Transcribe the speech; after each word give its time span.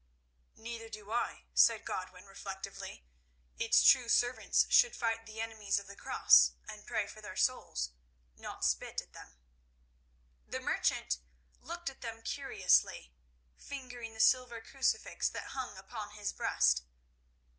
"Neither 0.55 0.89
do 0.89 1.11
I," 1.11 1.43
said 1.53 1.85
Godwin 1.85 2.25
reflectively. 2.25 3.05
"Its 3.59 3.83
true 3.83 4.09
servants 4.09 4.65
should 4.71 4.95
fight 4.95 5.27
the 5.27 5.39
enemies 5.39 5.77
of 5.77 5.85
the 5.85 5.95
Cross 5.95 6.53
and 6.67 6.87
pray 6.87 7.05
for 7.05 7.21
their 7.21 7.35
souls, 7.35 7.91
not 8.35 8.65
spit 8.65 8.99
at 8.99 9.13
them." 9.13 9.35
The 10.47 10.59
merchant 10.59 11.19
looked 11.59 11.91
at 11.91 12.01
them 12.01 12.23
curiously, 12.23 13.13
fingering 13.59 14.15
the 14.15 14.19
silver 14.19 14.59
crucifix 14.59 15.29
that 15.29 15.49
hung 15.49 15.77
upon 15.77 16.13
his 16.15 16.33
breast. 16.33 16.81